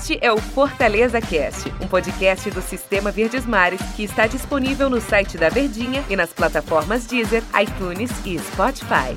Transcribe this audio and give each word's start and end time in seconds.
Este 0.00 0.18
é 0.22 0.32
o 0.32 0.38
Fortaleza 0.38 1.20
Cast, 1.20 1.70
um 1.78 1.86
podcast 1.86 2.50
do 2.50 2.62
Sistema 2.62 3.12
Verdes 3.12 3.44
Mares 3.44 3.82
que 3.94 4.02
está 4.02 4.26
disponível 4.26 4.88
no 4.88 4.98
site 4.98 5.36
da 5.36 5.50
Verdinha 5.50 6.02
e 6.08 6.16
nas 6.16 6.32
plataformas 6.32 7.06
Deezer, 7.06 7.42
iTunes 7.62 8.10
e 8.24 8.38
Spotify. 8.38 9.14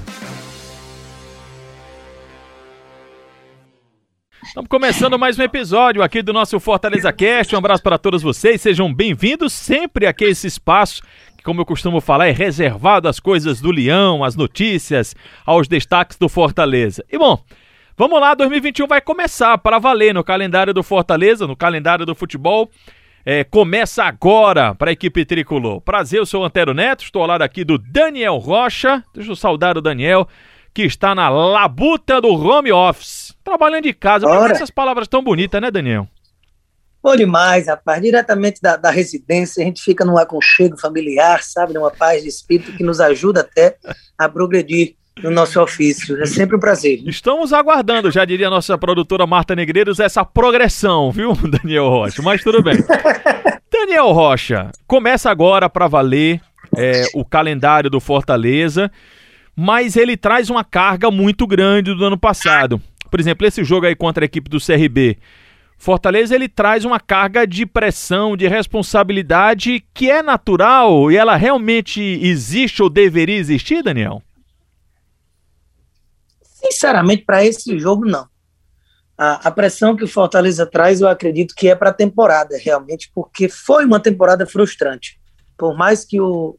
Estamos 4.46 4.68
começando 4.68 5.17
mais 5.17 5.40
um 5.40 5.44
episódio 5.44 6.04
aqui 6.04 6.22
do 6.22 6.33
nosso 6.33 6.60
Fortaleza 6.60 7.13
Cast. 7.13 7.56
Um 7.56 7.60
abraço 7.60 7.81
para 7.81 7.97
todos 7.97 8.22
vocês, 8.22 8.60
sejam 8.60 8.94
bem-vindos 8.94 9.54
sempre 9.54 10.06
aqui 10.06 10.26
a 10.26 10.29
esse 10.29 10.47
espaço 10.47 11.02
que, 11.38 11.44
como 11.46 11.62
eu 11.62 11.65
costumo 11.65 12.02
falar, 12.02 12.28
é 12.28 12.31
reservado 12.31 13.08
às 13.08 13.22
coisas 13.22 13.62
do 13.62 13.72
Leão, 13.72 14.22
às 14.22 14.36
notícias, 14.36 15.15
aos 15.46 15.65
destaques 15.65 16.18
do 16.18 16.27
Fortaleza. 16.27 17.05
E 17.09 17.18
bom, 17.18 17.41
Vamos 17.95 18.20
lá, 18.20 18.34
2021 18.34 18.88
vai 18.88 18.99
começar 18.99 19.55
para 19.59 19.77
valer 19.77 20.16
no 20.16 20.23
calendário 20.23 20.73
do 20.73 20.81
Fortaleza, 20.81 21.45
no 21.45 21.55
calendário 21.55 22.07
do 22.07 22.15
futebol. 22.15 22.71
É, 23.23 23.43
começa 23.43 24.03
agora 24.03 24.73
para 24.73 24.89
a 24.89 24.93
equipe 24.93 25.23
tricolor. 25.23 25.79
Prazer, 25.79 26.20
eu 26.20 26.25
sou 26.25 26.41
o 26.41 26.45
Antero 26.45 26.73
Neto, 26.73 27.03
estou 27.03 27.21
ao 27.21 27.27
lado 27.27 27.43
aqui 27.43 27.63
do 27.63 27.77
Daniel 27.77 28.37
Rocha. 28.37 29.03
Deixa 29.13 29.31
eu 29.31 29.35
saudar 29.35 29.77
o 29.77 29.81
Daniel, 29.81 30.27
que 30.73 30.81
está 30.81 31.13
na 31.13 31.29
labuta 31.29 32.20
do 32.20 32.29
home 32.29 32.71
office, 32.71 33.35
trabalhando 33.43 33.84
de 33.84 33.93
casa. 33.93 34.27
Ora. 34.27 34.51
essas 34.51 34.71
palavras 34.71 35.07
tão 35.07 35.23
bonitas, 35.23 35.62
né, 35.62 35.70
Daniel? 35.70 36.07
Bom 37.01 37.15
demais, 37.15 37.67
rapaz. 37.67 38.01
Diretamente 38.01 38.59
da, 38.59 38.75
da, 38.75 38.89
residência, 38.89 39.62
a 39.62 39.65
gente 39.65 39.84
fica 39.84 40.03
num 40.03 40.17
aconchego 40.17 40.79
familiar, 40.79 41.43
sabe? 41.43 41.73
Numa 41.73 41.91
paz 41.91 42.23
de 42.23 42.29
espírito 42.29 42.75
que 42.75 42.84
nos 42.84 42.99
ajuda 42.99 43.41
até 43.41 43.77
a 44.17 44.27
progredir 44.27 44.95
no 45.22 45.30
nosso 45.30 45.62
ofício. 45.62 46.22
É 46.22 46.26
sempre 46.26 46.55
um 46.55 46.59
prazer. 46.59 47.02
Estamos 47.05 47.54
aguardando, 47.54 48.09
já 48.09 48.26
diria 48.26 48.48
a 48.48 48.49
nossa 48.49 48.77
produtora 48.77 49.27
Marta 49.27 49.55
Negreiros, 49.55 49.99
essa 49.99 50.26
progressão, 50.26 51.12
viu, 51.12 51.34
Daniel 51.48 51.90
Rocha? 51.90 52.21
Mas 52.21 52.41
tudo 52.44 52.62
bem. 52.63 52.77
Daniel 53.71 54.12
Rocha, 54.12 54.71
começa 54.87 55.29
agora 55.29 55.70
para 55.70 55.87
valer 55.87 56.41
é, 56.77 57.04
o 57.13 57.26
calendário 57.26 57.90
do 57.90 57.99
Fortaleza, 57.99 58.91
mas 59.55 59.96
ele 59.96 60.15
traz 60.18 60.49
uma 60.49 60.63
carga 60.63 61.12
muito 61.12 61.46
grande 61.46 61.93
do 61.93 62.05
ano 62.05 62.18
passado. 62.18 62.82
Por 63.09 63.20
exemplo, 63.20 63.46
esse 63.46 63.63
jogo 63.63 63.85
aí 63.85 63.96
contra 63.96 64.24
a 64.24 64.26
equipe 64.26 64.50
do 64.50 64.59
CRB. 64.59 65.18
Fortaleza 65.78 66.34
ele 66.34 66.48
traz 66.48 66.86
uma 66.86 67.00
carga 67.00 67.46
de 67.46 67.66
pressão, 67.66 68.38
de 68.38 68.48
responsabilidade 68.48 69.84
que 69.94 70.09
é 70.09 70.24
natural 70.24 71.12
e 71.12 71.18
ela 71.18 71.36
realmente 71.36 72.02
existe 72.02 72.82
ou 72.82 72.90
deveria 72.90 73.38
existir, 73.38 73.84
Daniel? 73.84 74.22
Sinceramente, 76.74 77.24
para 77.24 77.46
esse 77.46 77.78
jogo, 77.80 78.06
não. 78.06 78.28
A, 79.18 79.48
a, 79.48 79.52
pressão 79.52 79.96
que 79.96 80.04
o 80.04 80.08
Fortaleza 80.08 80.66
traz, 80.66 81.00
eu 81.00 81.08
acredito 81.08 81.54
que 81.56 81.68
é 81.68 81.76
para 81.76 81.92
a 81.92 81.94
temporada, 81.94 82.58
realmente, 82.58 83.12
porque 83.14 83.48
foi 83.48 83.86
uma 83.86 84.00
temporada 84.00 84.46
frustrante. 84.46 85.20
Por 85.58 85.78
mais 85.78 86.04
que 86.04 86.20
o 86.20 86.58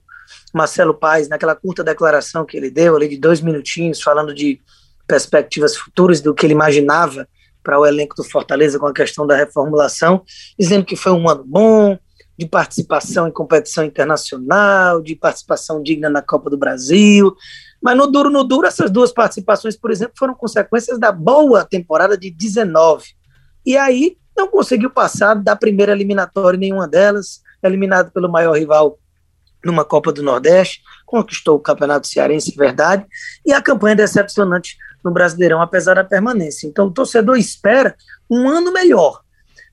Marcelo 0.52 0.94
Paes, 0.94 1.28
naquela 1.28 1.54
curta 1.54 1.82
declaração 1.82 2.44
que 2.44 2.56
ele 2.56 2.70
deu, 2.70 2.96
ali 2.96 3.08
de 3.08 3.18
dois 3.18 3.40
minutinhos, 3.40 4.00
falando 4.00 4.32
de 4.32 4.60
perspectivas 5.06 5.76
futuras 5.76 6.20
do 6.20 6.32
que 6.32 6.46
ele 6.46 6.54
imaginava 6.54 7.28
para 7.62 7.78
o 7.78 7.86
elenco 7.86 8.14
do 8.14 8.24
Fortaleza 8.24 8.78
com 8.78 8.86
a 8.86 8.94
questão 8.94 9.26
da 9.26 9.36
reformulação, 9.36 10.22
dizendo 10.58 10.84
que 10.84 10.96
foi 10.96 11.12
um 11.12 11.28
ano 11.28 11.44
bom, 11.44 11.98
de 12.38 12.46
participação 12.46 13.28
em 13.28 13.32
competição 13.32 13.84
internacional, 13.84 15.00
de 15.00 15.14
participação 15.14 15.82
digna 15.82 16.10
na 16.10 16.22
Copa 16.22 16.50
do 16.50 16.58
Brasil, 16.58 17.34
mas 17.80 17.96
no 17.96 18.06
duro, 18.06 18.30
no 18.30 18.42
duro, 18.42 18.66
essas 18.66 18.90
duas 18.90 19.12
participações, 19.12 19.76
por 19.76 19.90
exemplo, 19.90 20.14
foram 20.18 20.34
consequências 20.34 20.98
da 20.98 21.12
boa 21.12 21.64
temporada 21.64 22.16
de 22.16 22.30
19. 22.30 23.08
E 23.64 23.76
aí 23.76 24.16
não 24.36 24.48
conseguiu 24.48 24.90
passar 24.90 25.34
da 25.34 25.54
primeira 25.54 25.92
eliminatória 25.92 26.58
nenhuma 26.58 26.88
delas, 26.88 27.42
eliminado 27.62 28.10
pelo 28.10 28.30
maior 28.30 28.56
rival 28.58 28.98
numa 29.64 29.84
Copa 29.84 30.12
do 30.12 30.22
Nordeste, 30.22 30.82
conquistou 31.06 31.56
o 31.56 31.60
Campeonato 31.60 32.06
Cearense, 32.06 32.54
verdade, 32.56 33.06
e 33.44 33.52
a 33.52 33.62
campanha 33.62 33.96
decepcionante 33.96 34.76
no 35.02 35.10
Brasileirão, 35.10 35.60
apesar 35.60 35.94
da 35.94 36.04
permanência. 36.04 36.66
Então 36.66 36.86
o 36.86 36.90
torcedor 36.90 37.36
espera 37.36 37.94
um 38.30 38.48
ano 38.48 38.72
melhor. 38.72 39.23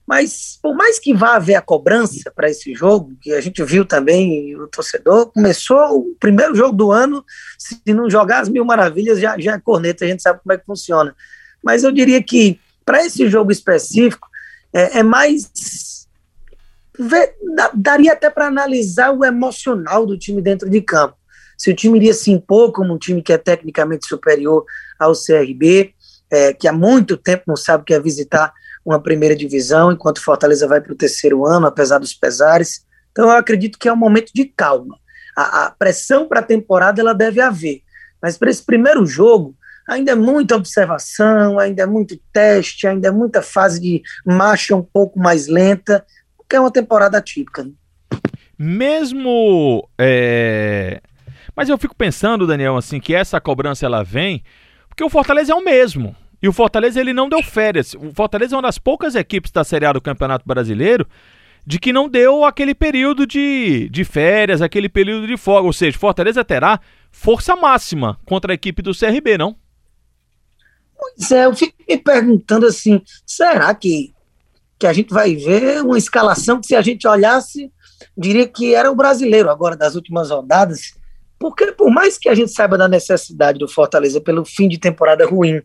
Mas 0.08 0.60
por 0.62 0.76
mais 0.76 1.00
que 1.00 1.14
vá 1.14 1.36
haver 1.36 1.56
a 1.56 1.62
cobrança 1.62 2.32
para 2.36 2.50
esse 2.50 2.74
jogo, 2.74 3.16
que 3.22 3.32
a 3.34 3.42
gente 3.42 3.64
viu 3.64 3.86
também, 3.86 4.56
o 4.56 4.68
torcedor 4.68 5.28
começou 5.32 6.00
o 6.00 6.16
primeiro 6.20 6.56
jogo 6.56 6.76
do 6.76 6.92
ano, 6.92 7.24
se 7.58 7.82
não 7.88 8.10
jogar 8.10 8.42
as 8.42 8.50
mil 8.50 8.66
maravilhas, 8.66 9.20
já, 9.20 9.38
já 9.40 9.54
é 9.54 9.60
corneta, 9.60 10.04
a 10.04 10.08
gente 10.08 10.22
sabe 10.22 10.40
como 10.44 10.54
é 10.54 10.58
que 10.58 10.66
funciona. 10.66 11.16
Mas 11.64 11.84
eu 11.84 11.92
diria 11.92 12.22
que 12.22 12.60
para 12.86 13.06
esse 13.06 13.30
jogo 13.30 13.52
específico, 13.52 14.28
é, 14.74 15.00
é 15.00 15.04
mais. 15.04 16.08
daria 17.74 18.14
até 18.14 18.30
para 18.30 18.48
analisar 18.48 19.12
o 19.12 19.24
emocional 19.24 20.06
do 20.06 20.18
time 20.18 20.42
dentro 20.42 20.70
de 20.70 20.82
campo. 20.82 21.16
Se 21.58 21.72
o 21.72 21.76
time 21.76 21.98
iria 22.00 22.14
se 22.14 22.32
impor 22.32 22.72
como 22.72 22.94
um 22.94 22.98
time 22.98 23.22
que 23.22 23.32
é 23.32 23.38
tecnicamente 23.38 24.08
superior 24.08 24.66
ao 25.00 25.14
CRB, 25.14 25.94
é, 26.30 26.54
que 26.54 26.68
há 26.68 26.74
muito 26.74 27.18
tempo 27.18 27.44
não 27.48 27.56
sabe 27.56 27.84
o 27.84 27.86
que 27.86 27.94
é 27.94 28.00
visitar 28.00 28.52
uma 28.86 29.02
primeira 29.02 29.36
divisão, 29.36 29.92
enquanto 29.92 30.24
Fortaleza 30.24 30.68
vai 30.68 30.82
para 30.82 30.94
o 30.94 30.98
terceiro 30.98 31.46
ano, 31.46 31.68
apesar 31.68 32.00
dos 32.00 32.14
pesares. 32.14 32.86
Então 33.12 33.26
eu 33.26 33.38
acredito 33.38 33.78
que 33.78 33.88
é 33.88 33.94
um 33.94 33.98
momento 33.98 34.32
de 34.34 34.46
calma. 34.46 34.98
A, 35.36 35.66
a 35.66 35.72
pressão 35.72 36.28
para 36.28 36.40
a 36.40 36.44
temporada 36.44 37.02
ela 37.02 37.14
deve 37.14 37.40
haver, 37.40 37.82
mas 38.22 38.38
para 38.38 38.50
esse 38.50 38.64
primeiro 38.64 39.06
jogo 39.06 39.56
ainda 39.88 40.12
é 40.12 40.16
muita 40.16 40.56
observação, 40.56 41.60
ainda 41.60 41.84
é 41.84 41.86
muito 41.86 42.20
teste, 42.32 42.88
ainda 42.88 43.08
é 43.08 43.12
muita 43.12 43.42
fase 43.42 43.80
de 43.80 44.02
marcha 44.26 44.76
um 44.76 44.84
pouco 44.84 45.20
mais 45.20 45.48
lenta, 45.48 46.06
porque 46.38 46.56
é 46.56 46.60
uma 46.60 46.72
temporada 46.72 47.18
atípica. 47.18 47.64
Né? 47.64 47.72
Mesmo, 48.58 49.88
é... 49.98 51.02
mas 51.56 51.68
eu 51.68 51.78
fico 51.78 51.96
pensando, 51.96 52.46
Daniel, 52.46 52.78
assim 52.78 53.00
que 53.00 53.14
essa 53.14 53.42
cobrança 53.42 53.86
ela 53.86 54.04
vem 54.04 54.44
porque 54.92 55.04
o 55.06 55.10
Fortaleza 55.10 55.54
é 55.54 55.56
o 55.56 55.64
mesmo. 55.64 56.16
E 56.42 56.48
o 56.48 56.54
Fortaleza 56.54 57.00
ele 57.00 57.14
não 57.14 57.30
deu 57.30 57.44
férias. 57.44 57.94
O 57.94 58.12
Fortaleza 58.14 58.56
é 58.56 58.58
uma 58.58 58.64
das 58.64 58.78
poucas 58.78 59.16
equipes 59.16 59.52
da 59.52 59.64
Série 59.64 59.86
A 59.86 59.94
do 59.94 60.02
Campeonato 60.02 60.46
Brasileiro 60.48 61.08
de 61.66 61.80
que 61.80 61.94
não 61.94 62.10
deu 62.10 62.44
aquele 62.44 62.74
período 62.74 63.26
de, 63.26 63.88
de 63.90 64.04
férias, 64.04 64.62
aquele 64.62 64.90
período 64.90 65.28
de 65.28 65.38
folga. 65.38 65.68
Ou 65.68 65.74
seja, 65.74 65.98
Fortaleza 65.98 66.44
terá 66.44 66.80
força 67.12 67.56
máxima 67.56 68.20
contra 68.26 68.52
a 68.52 68.56
equipe 68.56 68.82
do 68.82 68.98
CRB, 68.98 69.38
não? 69.38 69.56
Pois 70.98 71.32
é, 71.32 71.46
eu 71.46 71.56
fico 71.56 71.76
me 71.88 71.98
perguntando 71.98 72.66
assim, 72.66 73.02
será 73.26 73.74
que, 73.74 74.14
que 74.78 74.86
a 74.86 74.94
gente 74.94 75.14
vai 75.14 75.36
ver 75.36 75.82
uma 75.82 75.98
escalação 75.98 76.60
que 76.60 76.68
se 76.68 76.76
a 76.76 76.82
gente 76.82 77.08
olhasse, 77.08 77.72
diria 78.18 78.48
que 78.48 78.74
era 78.74 78.92
o 78.92 78.96
brasileiro 78.96 79.50
agora 79.50 79.76
das 79.76 79.96
últimas 79.96 80.30
rodadas? 80.30 80.94
Porque 81.40 81.72
por 81.72 81.90
mais 81.92 82.20
que 82.20 82.30
a 82.30 82.36
gente 82.36 82.52
saiba 82.52 82.78
da 82.78 82.88
necessidade 82.88 83.58
do 83.58 83.68
Fortaleza 83.68 84.22
pelo 84.22 84.46
fim 84.46 84.68
de 84.68 84.78
temporada 84.78 85.26
ruim, 85.26 85.62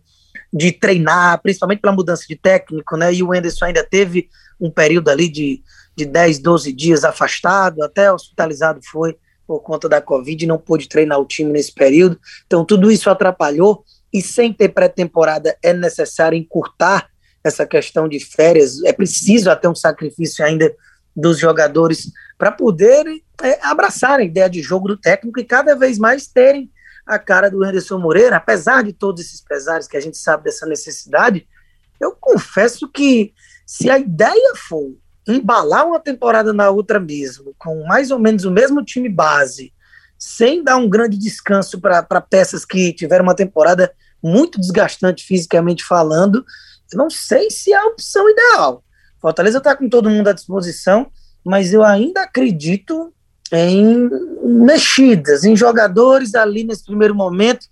de 0.56 0.72
treinar, 0.72 1.39
principalmente 1.43 1.83
pela 1.83 1.93
mudança 1.93 2.25
de 2.27 2.34
técnico, 2.34 2.97
né? 2.97 3.12
E 3.12 3.22
o 3.22 3.34
Enderson 3.34 3.67
ainda 3.67 3.84
teve 3.84 4.31
um 4.59 4.71
período 4.71 5.11
ali 5.11 5.28
de, 5.28 5.62
de 5.94 6.06
10, 6.06 6.39
12 6.39 6.72
dias 6.72 7.05
afastado, 7.05 7.83
até 7.83 8.11
hospitalizado 8.11 8.81
foi 8.83 9.19
por 9.47 9.61
conta 9.61 9.87
da 9.87 10.00
Covid, 10.00 10.47
não 10.47 10.56
pôde 10.56 10.89
treinar 10.89 11.21
o 11.21 11.27
time 11.27 11.53
nesse 11.53 11.72
período. 11.72 12.19
Então, 12.47 12.65
tudo 12.65 12.91
isso 12.91 13.11
atrapalhou. 13.11 13.84
E 14.11 14.22
sem 14.22 14.50
ter 14.50 14.71
pré-temporada, 14.71 15.55
é 15.62 15.75
necessário 15.75 16.39
encurtar 16.39 17.06
essa 17.44 17.67
questão 17.67 18.09
de 18.09 18.19
férias. 18.19 18.83
É 18.83 18.94
preciso 18.94 19.50
até 19.50 19.69
um 19.69 19.75
sacrifício 19.75 20.43
ainda 20.43 20.75
dos 21.15 21.38
jogadores 21.38 22.11
para 22.38 22.50
poderem 22.50 23.23
é, 23.43 23.59
abraçar 23.62 24.21
a 24.21 24.25
ideia 24.25 24.49
de 24.49 24.62
jogo 24.62 24.88
do 24.88 24.97
técnico 24.97 25.38
e 25.38 25.44
cada 25.44 25.77
vez 25.77 25.99
mais 25.99 26.27
terem 26.27 26.71
a 27.06 27.19
cara 27.19 27.49
do 27.49 27.62
Anderson 27.62 27.99
Moreira, 27.99 28.37
apesar 28.37 28.83
de 28.83 28.93
todos 28.93 29.25
esses 29.25 29.41
pesares 29.41 29.87
que 29.87 29.97
a 29.97 30.00
gente 30.00 30.19
sabe 30.19 30.44
dessa 30.44 30.67
necessidade, 30.67 31.47
eu 32.00 32.12
confesso 32.12 32.89
que 32.89 33.32
se 33.64 33.88
a 33.88 33.99
ideia 33.99 34.55
for 34.69 34.94
embalar 35.26 35.87
uma 35.87 36.00
temporada 36.00 36.53
na 36.53 36.70
outra 36.70 37.00
mesmo, 37.00 37.55
com 37.58 37.85
mais 37.85 38.11
ou 38.11 38.19
menos 38.19 38.44
o 38.44 38.50
mesmo 38.50 38.85
time 38.85 39.08
base, 39.08 39.73
sem 40.19 40.62
dar 40.62 40.76
um 40.76 40.88
grande 40.88 41.17
descanso 41.17 41.81
para 41.81 42.20
peças 42.20 42.64
que 42.64 42.93
tiveram 42.93 43.25
uma 43.25 43.35
temporada 43.35 43.93
muito 44.23 44.61
desgastante 44.61 45.25
fisicamente 45.25 45.85
falando, 45.85 46.44
eu 46.93 46.99
não 46.99 47.11
sei 47.11 47.50
se 47.50 47.73
é 47.73 47.76
a 47.76 47.87
opção 47.87 48.29
ideal. 48.29 48.82
Fortaleza 49.20 49.58
está 49.58 49.76
com 49.76 49.88
todo 49.88 50.11
mundo 50.11 50.29
à 50.29 50.32
disposição, 50.32 51.11
mas 51.44 51.73
eu 51.73 51.82
ainda 51.82 52.23
acredito 52.23 53.12
em 53.52 54.08
mexidas, 54.43 55.44
em 55.44 55.54
jogadores 55.54 56.34
ali 56.34 56.64
nesse 56.64 56.84
primeiro 56.84 57.14
momento 57.14 57.66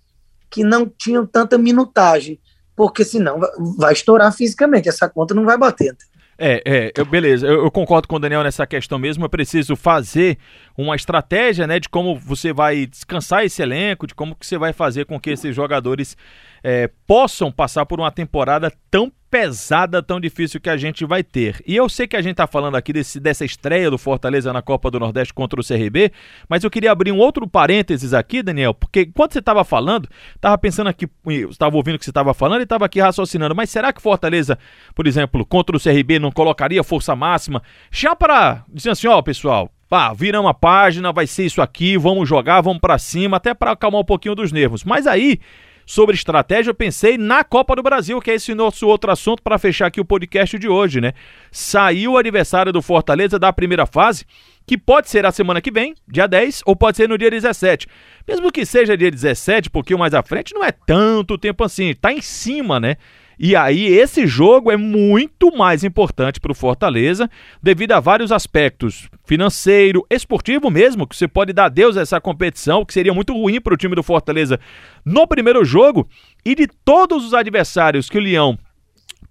que 0.49 0.63
não 0.63 0.87
tinham 0.87 1.25
tanta 1.25 1.57
minutagem, 1.57 2.39
porque 2.75 3.03
senão 3.03 3.39
vai 3.77 3.93
estourar 3.93 4.31
fisicamente, 4.33 4.87
essa 4.87 5.09
conta 5.09 5.33
não 5.33 5.45
vai 5.45 5.57
bater. 5.57 5.95
É, 6.37 6.61
é, 6.65 6.91
eu, 6.97 7.05
beleza, 7.05 7.47
eu, 7.47 7.63
eu, 7.63 7.71
concordo 7.71 8.09
com 8.09 8.17
o 8.17 8.19
Daniel 8.19 8.43
nessa 8.43 8.67
questão 8.67 8.99
mesmo. 8.99 9.23
Eu 9.23 9.29
preciso 9.29 9.75
fazer 9.75 10.37
uma 10.77 10.95
estratégia, 10.95 11.65
né, 11.65 11.79
de 11.79 11.87
como 11.87 12.19
você 12.19 12.51
vai 12.51 12.85
descansar 12.85 13.45
esse 13.45 13.61
elenco, 13.61 14.05
de 14.05 14.13
como 14.13 14.35
que 14.35 14.45
você 14.45 14.57
vai 14.57 14.73
fazer 14.73 15.05
com 15.05 15.19
que 15.19 15.29
esses 15.29 15.55
jogadores 15.55 16.17
é, 16.61 16.89
possam 17.07 17.51
passar 17.51 17.85
por 17.85 17.99
uma 17.99 18.11
temporada 18.11 18.71
tão 18.91 19.09
pesada, 19.35 20.01
tão 20.01 20.17
difícil 20.17 20.61
que 20.61 20.69
a 20.69 20.77
gente 20.77 21.03
vai 21.03 21.21
ter. 21.21 21.61
E 21.67 21.75
eu 21.75 21.89
sei 21.89 22.07
que 22.07 22.15
a 22.15 22.21
gente 22.21 22.31
está 22.31 22.47
falando 22.47 22.75
aqui 22.75 22.93
desse, 22.93 23.19
dessa 23.19 23.43
estreia 23.43 23.91
do 23.91 23.97
Fortaleza 23.97 24.53
na 24.53 24.61
Copa 24.61 24.89
do 24.89 24.97
Nordeste 24.97 25.33
contra 25.33 25.59
o 25.59 25.63
CRB, 25.63 26.09
mas 26.47 26.63
eu 26.63 26.71
queria 26.71 26.89
abrir 26.89 27.11
um 27.11 27.17
outro 27.17 27.45
parênteses 27.45 28.13
aqui, 28.13 28.41
Daniel, 28.41 28.73
porque 28.73 29.01
enquanto 29.01 29.33
você 29.33 29.39
estava 29.39 29.65
falando, 29.65 30.07
estava 30.33 30.57
pensando 30.57 30.87
aqui, 30.87 31.09
estava 31.49 31.75
ouvindo 31.75 31.95
o 31.95 31.99
que 31.99 32.05
você 32.05 32.11
estava 32.11 32.33
falando 32.33 32.61
e 32.61 32.63
estava 32.63 32.85
aqui 32.85 33.01
raciocinando, 33.01 33.53
mas 33.53 33.69
será 33.69 33.91
que 33.91 34.01
Fortaleza, 34.01 34.57
por 34.95 35.05
exemplo, 35.05 35.45
contra 35.45 35.75
o 35.75 35.81
CRB 35.81 36.17
não 36.17 36.31
colocaria 36.31 36.81
força 36.81 37.13
máxima 37.13 37.61
já 37.91 38.15
para 38.15 38.63
dizer 38.73 38.91
assim, 38.91 39.07
ó, 39.09 39.21
pessoal, 39.21 39.69
pá, 39.89 40.13
viramos 40.13 40.49
a 40.49 40.53
página, 40.53 41.11
vai 41.11 41.27
ser 41.27 41.43
isso 41.43 41.61
aqui, 41.61 41.97
vamos 41.97 42.29
jogar, 42.29 42.61
vamos 42.61 42.79
para 42.79 42.97
cima, 42.97 43.35
até 43.35 43.53
para 43.53 43.71
acalmar 43.71 43.99
um 43.99 44.05
pouquinho 44.05 44.33
dos 44.33 44.53
nervos. 44.53 44.85
Mas 44.85 45.05
aí 45.05 45.41
sobre 45.85 46.15
estratégia, 46.15 46.71
eu 46.71 46.75
pensei 46.75 47.17
na 47.17 47.43
Copa 47.43 47.75
do 47.75 47.83
Brasil, 47.83 48.19
que 48.19 48.31
é 48.31 48.35
esse 48.35 48.53
nosso 48.55 48.87
outro 48.87 49.11
assunto 49.11 49.43
para 49.43 49.59
fechar 49.59 49.87
aqui 49.87 50.01
o 50.01 50.05
podcast 50.05 50.57
de 50.57 50.67
hoje, 50.67 50.99
né? 50.99 51.13
Saiu 51.51 52.13
o 52.13 52.17
aniversário 52.17 52.73
do 52.73 52.81
Fortaleza 52.81 53.37
da 53.37 53.53
primeira 53.53 53.85
fase, 53.85 54.25
que 54.65 54.77
pode 54.77 55.09
ser 55.09 55.25
a 55.25 55.31
semana 55.31 55.61
que 55.61 55.71
vem, 55.71 55.93
dia 56.07 56.27
10, 56.27 56.63
ou 56.65 56.75
pode 56.75 56.97
ser 56.97 57.07
no 57.07 57.17
dia 57.17 57.29
17. 57.29 57.87
Mesmo 58.27 58.51
que 58.51 58.65
seja 58.65 58.97
dia 58.97 59.11
17, 59.11 59.69
um 59.69 59.71
pouquinho 59.71 59.99
mais 59.99 60.13
à 60.13 60.23
frente, 60.23 60.53
não 60.53 60.63
é 60.63 60.71
tanto 60.71 61.37
tempo 61.37 61.63
assim, 61.63 61.93
tá 61.93 62.11
em 62.11 62.21
cima, 62.21 62.79
né? 62.79 62.97
E 63.37 63.55
aí, 63.55 63.85
esse 63.85 64.25
jogo 64.25 64.71
é 64.71 64.77
muito 64.77 65.55
mais 65.55 65.83
importante 65.83 66.39
para 66.39 66.51
o 66.51 66.55
Fortaleza, 66.55 67.29
devido 67.61 67.91
a 67.91 67.99
vários 67.99 68.31
aspectos: 68.31 69.09
financeiro, 69.25 70.05
esportivo 70.09 70.69
mesmo, 70.69 71.07
que 71.07 71.15
você 71.15 71.27
pode 71.27 71.51
dar 71.53 71.69
Deus 71.69 71.97
a 71.97 72.01
essa 72.01 72.21
competição, 72.21 72.85
que 72.85 72.93
seria 72.93 73.13
muito 73.13 73.33
ruim 73.33 73.59
para 73.59 73.73
o 73.73 73.77
time 73.77 73.95
do 73.95 74.03
Fortaleza 74.03 74.59
no 75.03 75.27
primeiro 75.27 75.63
jogo, 75.65 76.07
e 76.45 76.55
de 76.55 76.67
todos 76.67 77.25
os 77.25 77.33
adversários 77.33 78.09
que 78.09 78.17
o 78.17 78.21
Leão 78.21 78.57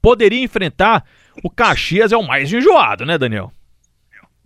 poderia 0.03 0.43
enfrentar, 0.43 1.05
o 1.43 1.49
Caxias 1.49 2.12
é 2.12 2.17
o 2.17 2.23
mais 2.23 2.53
enjoado, 2.53 3.06
né, 3.06 3.17
Daniel? 3.17 3.51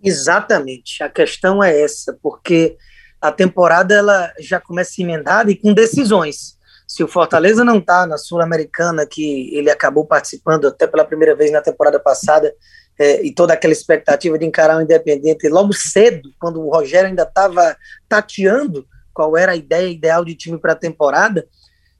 Exatamente. 0.01 1.03
A 1.03 1.09
questão 1.09 1.61
é 1.61 1.81
essa, 1.81 2.17
porque 2.21 2.77
a 3.21 3.31
temporada 3.31 3.93
ela 3.93 4.31
já 4.39 4.59
começa 4.59 5.01
emendada 5.01 5.51
e 5.51 5.55
com 5.55 5.73
decisões 5.73 6.57
se 6.89 7.03
o 7.03 7.07
Fortaleza 7.07 7.63
não 7.63 7.77
está 7.77 8.07
na 8.07 8.17
Sul-Americana, 8.17 9.05
que 9.05 9.55
ele 9.55 9.69
acabou 9.69 10.07
participando 10.07 10.67
até 10.67 10.87
pela 10.87 11.05
primeira 11.05 11.35
vez 11.35 11.51
na 11.51 11.61
temporada 11.61 11.99
passada, 11.99 12.51
é, 12.97 13.23
e 13.23 13.31
toda 13.31 13.53
aquela 13.53 13.71
expectativa 13.71 14.39
de 14.39 14.45
encarar 14.45 14.75
o 14.75 14.81
Independente 14.81 15.47
logo 15.47 15.71
cedo, 15.71 16.33
quando 16.39 16.59
o 16.59 16.71
Rogério 16.71 17.07
ainda 17.07 17.23
estava 17.23 17.77
tateando 18.09 18.87
qual 19.13 19.37
era 19.37 19.51
a 19.51 19.55
ideia 19.55 19.87
ideal 19.87 20.25
de 20.25 20.33
time 20.33 20.57
para 20.57 20.73
a 20.73 20.75
temporada. 20.75 21.47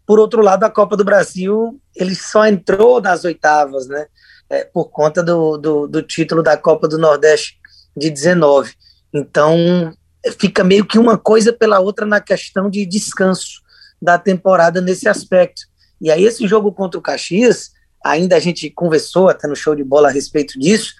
Por 0.07 0.17
outro 0.17 0.41
lado, 0.41 0.63
a 0.63 0.71
Copa 0.71 0.97
do 0.97 1.05
Brasil, 1.05 1.79
ele 1.95 2.15
só 2.15 2.47
entrou 2.47 2.99
nas 2.99 3.23
oitavas, 3.23 3.87
né? 3.87 4.07
É, 4.49 4.63
por 4.63 4.89
conta 4.89 5.21
do, 5.21 5.55
do, 5.57 5.87
do 5.87 6.01
título 6.01 6.41
da 6.41 6.57
Copa 6.57 6.87
do 6.87 6.97
Nordeste 6.97 7.59
de 7.95 8.09
19. 8.09 8.73
Então, 9.13 9.93
fica 10.39 10.63
meio 10.63 10.83
que 10.83 10.97
uma 10.97 11.15
coisa 11.15 11.53
pela 11.53 11.79
outra 11.79 12.07
na 12.07 12.19
questão 12.19 12.71
de 12.71 12.83
descanso 12.87 13.68
da 14.01 14.17
temporada 14.17 14.81
nesse 14.81 15.07
aspecto. 15.07 15.61
E 16.01 16.09
aí, 16.09 16.23
esse 16.23 16.47
jogo 16.47 16.71
contra 16.71 16.99
o 16.99 17.03
Caxias, 17.03 17.71
ainda 18.03 18.35
a 18.35 18.39
gente 18.39 18.69
conversou 18.69 19.29
até 19.29 19.47
no 19.47 19.55
show 19.55 19.75
de 19.75 19.83
bola 19.83 20.09
a 20.09 20.11
respeito 20.11 20.59
disso, 20.59 20.93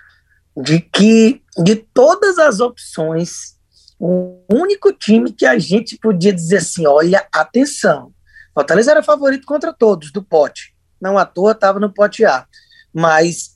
de 0.58 0.80
que 0.80 1.42
de 1.64 1.76
todas 1.76 2.38
as 2.38 2.60
opções, 2.60 3.58
o 3.98 4.42
único 4.52 4.92
time 4.92 5.32
que 5.32 5.46
a 5.46 5.58
gente 5.58 5.98
podia 5.98 6.34
dizer 6.34 6.58
assim: 6.58 6.86
olha, 6.86 7.26
atenção, 7.32 8.14
Fortaleza 8.54 8.92
era 8.92 9.04
favorito 9.04 9.46
contra 9.46 9.72
todos 9.72 10.12
do 10.12 10.24
pote, 10.24 10.76
não 11.00 11.18
à 11.18 11.26
toa 11.26 11.52
estava 11.52 11.80
no 11.80 11.94
pote 11.94 12.26
A, 12.26 12.46
mas 12.94 13.56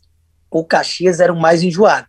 o 0.50 0.64
Caxias 0.64 1.20
era 1.20 1.34
o 1.34 1.40
mais 1.40 1.64
enjoado. 1.64 2.08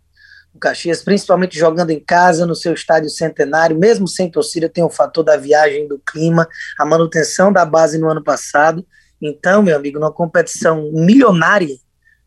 O 0.55 0.59
Caxias, 0.59 1.03
principalmente 1.03 1.59
jogando 1.59 1.91
em 1.91 1.99
casa, 1.99 2.47
no 2.47 2.55
seu 2.55 2.73
estádio 2.73 3.11
centenário, 3.11 3.77
mesmo 3.77 4.07
sem 4.07 4.31
torcida, 4.31 4.69
tem 4.69 4.85
o 4.85 4.89
fator 4.89 5.25
da 5.25 5.37
viagem, 5.37 5.89
do 5.89 5.99
clima, 5.99 6.49
a 6.79 6.85
manutenção 6.85 7.53
da 7.53 7.65
base 7.65 7.99
no 7.99 8.09
ano 8.09 8.23
passado. 8.23 8.87
Então, 9.21 9.63
meu 9.63 9.77
amigo, 9.77 9.99
numa 9.99 10.13
competição 10.13 10.91
milionária, 10.93 11.77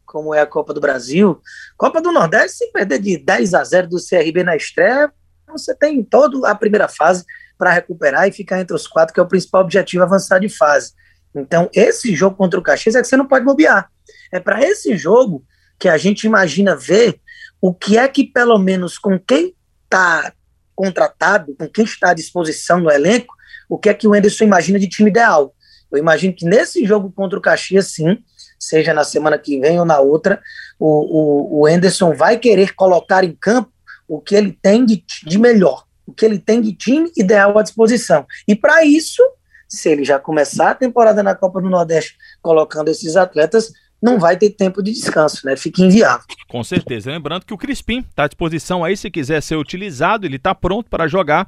como 0.05 0.35
é 0.35 0.41
a 0.41 0.45
Copa 0.45 0.73
do 0.73 0.81
Brasil, 0.81 1.39
Copa 1.77 2.01
do 2.01 2.11
Nordeste, 2.11 2.57
se 2.57 2.71
perder 2.71 2.99
de 2.99 3.17
10 3.17 3.53
a 3.53 3.63
0 3.63 3.87
do 3.87 3.97
CRB 3.97 4.43
na 4.43 4.57
estreia, 4.57 5.11
você 5.47 5.73
tem 5.73 6.03
toda 6.03 6.49
a 6.49 6.55
primeira 6.55 6.89
fase 6.89 7.23
para 7.57 7.71
recuperar 7.71 8.27
e 8.27 8.31
ficar 8.33 8.59
entre 8.59 8.75
os 8.75 8.87
quatro, 8.87 9.13
que 9.13 9.19
é 9.19 9.23
o 9.23 9.27
principal 9.27 9.61
objetivo, 9.61 10.03
avançar 10.03 10.39
de 10.39 10.49
fase. 10.49 10.91
Então, 11.33 11.69
esse 11.73 12.13
jogo 12.13 12.35
contra 12.35 12.59
o 12.59 12.63
Caxias 12.63 12.95
é 12.95 13.01
que 13.01 13.07
você 13.07 13.15
não 13.15 13.27
pode 13.27 13.45
bobear. 13.45 13.89
É 14.31 14.39
para 14.39 14.61
esse 14.61 14.97
jogo 14.97 15.45
que 15.79 15.87
a 15.87 15.97
gente 15.97 16.25
imagina 16.25 16.75
ver 16.75 17.21
o 17.61 17.73
que 17.73 17.97
é 17.97 18.07
que, 18.07 18.23
pelo 18.23 18.57
menos, 18.57 18.97
com 18.97 19.19
quem 19.19 19.53
está 19.83 20.33
contratado, 20.75 21.55
com 21.55 21.67
quem 21.67 21.85
está 21.85 22.11
à 22.11 22.13
disposição 22.13 22.79
no 22.79 22.91
elenco, 22.91 23.33
o 23.67 23.77
que 23.77 23.89
é 23.89 23.93
que 23.93 24.07
o 24.07 24.13
Anderson 24.13 24.43
imagina 24.43 24.79
de 24.79 24.87
time 24.87 25.09
ideal. 25.09 25.53
Eu 25.91 25.97
imagino 25.97 26.33
que 26.33 26.45
nesse 26.45 26.85
jogo 26.85 27.11
contra 27.11 27.39
o 27.39 27.41
Caxias, 27.41 27.87
sim, 27.87 28.19
seja 28.59 28.93
na 28.93 29.03
semana 29.03 29.37
que 29.37 29.59
vem 29.59 29.79
ou 29.79 29.85
na 29.85 29.99
outra, 29.99 30.41
o, 30.79 30.87
o, 30.87 31.61
o 31.61 31.65
Anderson 31.65 32.13
vai 32.13 32.37
querer 32.37 32.75
colocar 32.75 33.23
em 33.23 33.33
campo 33.33 33.71
o 34.07 34.21
que 34.21 34.35
ele 34.35 34.57
tem 34.61 34.85
de, 34.85 35.03
de 35.25 35.37
melhor, 35.37 35.85
o 36.05 36.13
que 36.13 36.25
ele 36.25 36.39
tem 36.39 36.61
de 36.61 36.73
time 36.73 37.11
ideal 37.17 37.57
à 37.57 37.63
disposição. 37.63 38.25
E 38.47 38.55
para 38.55 38.85
isso, 38.85 39.21
se 39.67 39.89
ele 39.89 40.03
já 40.03 40.19
começar 40.19 40.71
a 40.71 40.75
temporada 40.75 41.21
na 41.21 41.35
Copa 41.35 41.61
do 41.61 41.69
Nordeste 41.69 42.15
colocando 42.41 42.89
esses 42.89 43.15
atletas, 43.15 43.71
não 44.01 44.19
vai 44.19 44.37
ter 44.37 44.51
tempo 44.51 44.81
de 44.81 44.91
descanso, 44.91 45.45
né? 45.45 45.55
Fica 45.55 45.81
inviável. 45.81 46.25
Com 46.47 46.63
certeza. 46.63 47.11
Lembrando 47.11 47.45
que 47.45 47.53
o 47.53 47.57
Crispim 47.57 47.99
está 47.99 48.23
à 48.23 48.27
disposição 48.27 48.83
aí, 48.83 48.95
se 48.95 49.09
quiser 49.09 49.41
ser 49.41 49.55
utilizado, 49.55 50.25
ele 50.25 50.35
está 50.35 50.53
pronto 50.53 50.89
para 50.89 51.07
jogar 51.07 51.47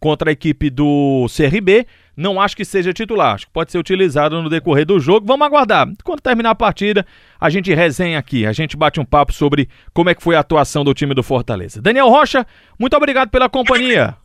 contra 0.00 0.30
a 0.30 0.32
equipe 0.32 0.70
do 0.70 1.26
CRB. 1.34 1.86
Não 2.16 2.40
acho 2.40 2.56
que 2.56 2.64
seja 2.64 2.92
titular, 2.92 3.34
acho 3.34 3.46
que 3.46 3.52
pode 3.52 3.70
ser 3.70 3.78
utilizado 3.78 4.42
no 4.42 4.50
decorrer 4.50 4.84
do 4.84 4.98
jogo. 4.98 5.26
Vamos 5.26 5.46
aguardar. 5.46 5.88
Quando 6.02 6.20
terminar 6.20 6.50
a 6.50 6.54
partida, 6.54 7.06
a 7.40 7.48
gente 7.48 7.72
resenha 7.72 8.18
aqui, 8.18 8.44
a 8.44 8.52
gente 8.52 8.76
bate 8.76 8.98
um 8.98 9.04
papo 9.04 9.32
sobre 9.32 9.68
como 9.92 10.10
é 10.10 10.14
que 10.14 10.22
foi 10.22 10.34
a 10.34 10.40
atuação 10.40 10.84
do 10.84 10.94
time 10.94 11.14
do 11.14 11.22
Fortaleza. 11.22 11.80
Daniel 11.80 12.08
Rocha, 12.08 12.46
muito 12.78 12.96
obrigado 12.96 13.30
pela 13.30 13.48
companhia. 13.48 14.16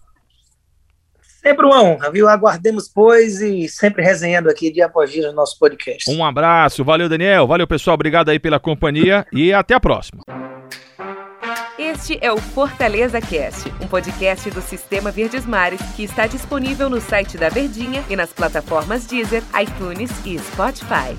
Sempre 1.43 1.65
uma 1.65 1.83
honra, 1.83 2.09
viu? 2.09 2.29
Aguardemos, 2.29 2.87
pois, 2.87 3.41
e 3.41 3.67
sempre 3.67 4.01
resenhando 4.01 4.49
aqui 4.49 4.71
dia 4.71 4.85
após 4.85 5.11
dia 5.11 5.27
no 5.27 5.33
nosso 5.33 5.59
podcast. 5.59 6.09
Um 6.09 6.23
abraço, 6.23 6.85
valeu, 6.85 7.09
Daniel, 7.09 7.45
valeu, 7.45 7.67
pessoal, 7.67 7.95
obrigado 7.95 8.29
aí 8.29 8.39
pela 8.39 8.61
companhia 8.61 9.27
e 9.31 9.51
até 9.51 9.73
a 9.73 9.79
próxima. 9.79 10.23
Este 11.77 12.17
é 12.21 12.31
o 12.31 12.37
Fortaleza 12.37 13.19
Cast, 13.19 13.69
um 13.81 13.87
podcast 13.87 14.49
do 14.51 14.61
Sistema 14.61 15.11
Verdes 15.11 15.45
Mares 15.45 15.81
que 15.97 16.03
está 16.03 16.27
disponível 16.27 16.89
no 16.89 17.01
site 17.01 17.37
da 17.37 17.49
Verdinha 17.49 18.03
e 18.09 18.15
nas 18.15 18.31
plataformas 18.31 19.05
Deezer, 19.05 19.43
iTunes 19.59 20.11
e 20.25 20.39
Spotify. 20.39 21.17